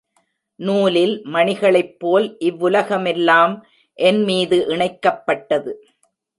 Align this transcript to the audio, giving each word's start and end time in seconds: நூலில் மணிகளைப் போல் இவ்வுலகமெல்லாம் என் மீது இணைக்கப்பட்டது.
நூலில் 0.59 1.13
மணிகளைப் 1.25 1.99
போல் 1.99 2.37
இவ்வுலகமெல்லாம் 2.39 3.53
என் 3.99 4.23
மீது 4.23 4.59
இணைக்கப்பட்டது. 4.67 5.73